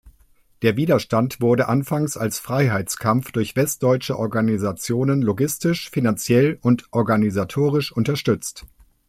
[0.63, 8.65] Der Widerstand wurde anfangs als Freiheitskampf durch westdeutsche Organisationen logistisch, finanziell und organisatorisch unterstützt.